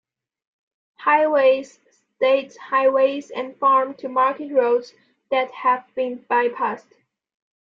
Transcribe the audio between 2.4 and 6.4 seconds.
highways and farm to market roads that have been